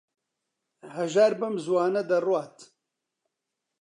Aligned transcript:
هەژار 0.95 1.33
بەم 1.39 1.55
زووانە 1.65 2.01
دەڕوات. 2.09 2.57